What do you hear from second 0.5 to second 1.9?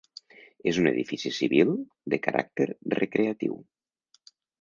És un edifici civil